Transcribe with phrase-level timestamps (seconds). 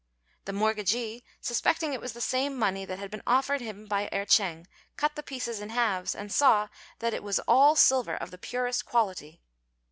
[0.45, 4.25] The mortgagee, suspecting it was the same money that had been offered him by Erh
[4.25, 4.65] ch'êng,
[4.97, 8.83] cut the pieces in halves, and saw that it was all silver of the purest
[8.83, 9.43] quality.